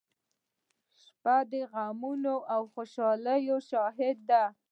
•شپه 1.01 1.35
د 1.51 1.53
غمونو 1.71 2.35
او 2.53 2.61
خوشالیو 2.73 3.57
شاهد 3.69 4.17
ده. 4.29 4.43